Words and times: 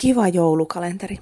Kiva 0.00 0.28
joulukalenteri. 0.28 1.18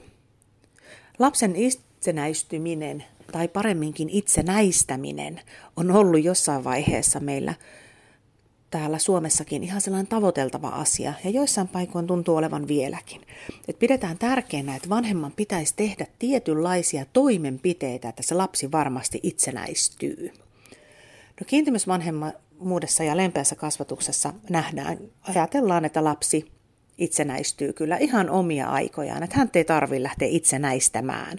Lapsen 1.19 1.57
itsenäistyminen, 1.57 3.05
tai 3.33 3.49
paremminkin 3.49 4.09
itsenäistäminen, 4.11 5.41
on 5.77 5.91
ollut 5.91 6.25
jossain 6.25 6.65
vaiheessa 6.65 7.21
meillä 7.21 7.55
täällä 8.71 8.99
Suomessakin 8.99 9.65
ihan 9.65 9.81
sellainen 9.81 10.07
tavoiteltava 10.07 10.69
asia, 10.69 11.13
ja 11.25 11.31
joissain 11.31 11.69
paikoin 11.69 12.07
tuntuu 12.07 12.37
olevan 12.37 12.69
vieläkin. 12.69 13.21
Et 13.69 13.79
pidetään 13.79 14.19
tärkeänä, 14.19 14.77
että 14.77 14.89
vanhemman 14.89 15.33
pitäisi 15.33 15.75
tehdä 15.77 16.07
tietynlaisia 16.19 17.07
toimenpiteitä, 17.13 18.09
että 18.09 18.23
se 18.23 18.35
lapsi 18.35 18.73
varmasti 18.73 19.21
itsenäistyy. 19.23 20.33
No 21.41 21.45
kiintymysvanhemmuudessa 21.47 23.05
ja 23.05 23.17
lempeässä 23.17 23.55
kasvatuksessa 23.55 24.33
nähdään, 24.51 24.99
ajatellaan, 25.23 25.85
että 25.85 26.05
lapsi 26.05 26.58
itsenäistyy 26.99 27.73
kyllä 27.73 27.97
ihan 27.97 28.31
omia 28.31 28.69
aikojaan, 28.69 29.23
että 29.23 29.37
hän 29.37 29.51
ei 29.55 29.65
tarvitse 29.65 30.03
lähteä 30.03 30.29
itsenäistämään. 30.29 31.39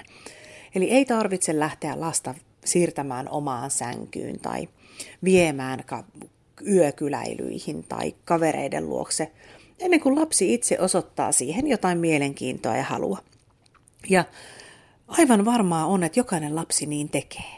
Eli 0.76 0.92
ei 0.92 1.06
tarvitse 1.06 1.60
lähteä 1.60 2.00
lasta 2.00 2.36
siirtämään 2.66 3.30
omaan 3.30 3.72
sänkyyn 3.72 4.40
tai 4.40 4.70
viemään 5.24 5.84
yökyläilyihin 6.68 7.84
tai 7.84 8.16
kavereiden 8.26 8.90
luokse, 8.90 9.32
ennen 9.80 10.00
kuin 10.00 10.16
lapsi 10.16 10.54
itse 10.54 10.80
osoittaa 10.80 11.32
siihen 11.32 11.68
jotain 11.68 11.98
mielenkiintoa 11.98 12.78
ja 12.78 12.84
halua. 12.84 13.18
Ja 14.10 14.24
aivan 15.08 15.46
varmaa 15.46 15.86
on, 15.86 16.04
että 16.04 16.20
jokainen 16.20 16.56
lapsi 16.56 16.86
niin 16.86 17.10
tekee. 17.10 17.52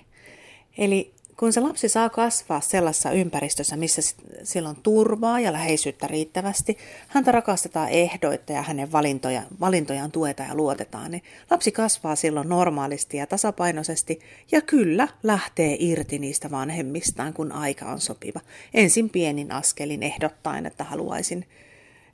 Eli 0.78 1.14
kun 1.42 1.54
se 1.54 1.62
lapsi 1.62 1.90
saa 1.90 2.10
kasvaa 2.10 2.62
sellaisessa 2.62 3.12
ympäristössä, 3.12 3.76
missä 3.76 4.02
sillä 4.44 4.70
on 4.70 4.76
turvaa 4.84 5.40
ja 5.40 5.54
läheisyyttä 5.54 6.08
riittävästi, 6.08 6.78
häntä 7.08 7.32
rakastetaan 7.32 7.90
ehdoitta 7.90 8.54
ja 8.54 8.62
hänen 8.62 8.92
valintoja, 8.92 9.44
valintojaan 9.60 10.12
tuetaan 10.12 10.50
ja 10.50 10.56
luotetaan, 10.56 11.12
niin 11.12 11.24
lapsi 11.52 11.72
kasvaa 11.72 12.16
silloin 12.16 12.50
normaalisti 12.50 13.18
ja 13.18 13.28
tasapainoisesti 13.28 14.20
ja 14.52 14.62
kyllä 14.62 15.08
lähtee 15.24 15.76
irti 15.80 16.20
niistä 16.20 16.52
vanhemmistaan, 16.52 17.34
kun 17.34 17.52
aika 17.52 17.86
on 17.86 18.02
sopiva. 18.02 18.40
Ensin 18.74 19.10
pienin 19.10 19.52
askelin 19.52 20.04
ehdottaen, 20.04 20.66
että 20.66 20.84
haluaisin 20.84 21.46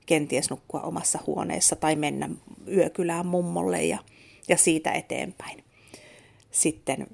kenties 0.05 0.49
nukkua 0.49 0.81
omassa 0.81 1.19
huoneessa 1.27 1.75
tai 1.75 1.95
mennä 1.95 2.29
yökylään 2.67 3.25
mummolle 3.25 3.83
ja, 3.83 3.99
ja 4.47 4.57
siitä 4.57 4.91
eteenpäin. 4.91 5.63
Sitten 6.51 7.07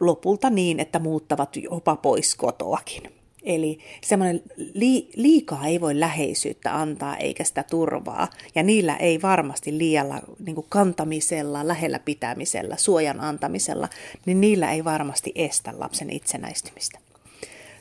lopulta 0.00 0.50
niin, 0.50 0.80
että 0.80 0.98
muuttavat 0.98 1.56
jopa 1.56 1.96
pois 1.96 2.34
kotoakin. 2.34 3.02
Eli 3.42 3.78
semmoinen 4.02 4.42
li, 4.74 5.10
liikaa 5.16 5.66
ei 5.66 5.80
voi 5.80 6.00
läheisyyttä 6.00 6.76
antaa 6.76 7.16
eikä 7.16 7.44
sitä 7.44 7.62
turvaa. 7.62 8.28
Ja 8.54 8.62
niillä 8.62 8.96
ei 8.96 9.22
varmasti 9.22 9.78
liialla 9.78 10.20
niin 10.46 10.56
kantamisella, 10.68 11.68
lähellä 11.68 11.98
pitämisellä, 11.98 12.76
suojan 12.76 13.20
antamisella, 13.20 13.88
niin 14.26 14.40
niillä 14.40 14.72
ei 14.72 14.84
varmasti 14.84 15.32
estä 15.34 15.74
lapsen 15.78 16.10
itsenäistymistä. 16.10 16.98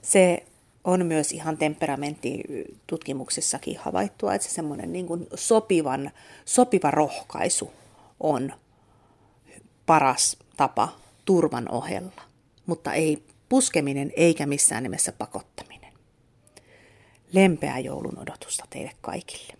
Se 0.01 0.43
on 0.83 1.05
myös 1.05 1.31
ihan 1.31 1.57
temperamenttitutkimuksissakin 1.57 3.77
havaittua, 3.77 4.33
että 4.33 4.47
se 4.47 4.53
semmoinen 4.53 4.93
niin 4.93 5.07
kuin 5.07 5.27
sopivan, 5.35 6.11
sopiva 6.45 6.91
rohkaisu 6.91 7.71
on 8.19 8.53
paras 9.85 10.37
tapa 10.57 11.04
turvan 11.25 11.71
ohella, 11.71 12.21
mutta 12.65 12.93
ei 12.93 13.23
puskeminen 13.49 14.11
eikä 14.15 14.45
missään 14.45 14.83
nimessä 14.83 15.11
pakottaminen. 15.11 15.93
Lempeää 17.33 17.79
joulun 17.79 18.19
odotusta 18.19 18.65
teille 18.69 18.91
kaikille. 19.01 19.53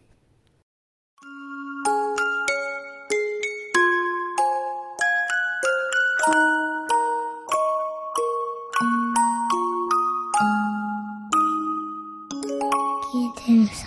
Kiitos, 13.12 13.86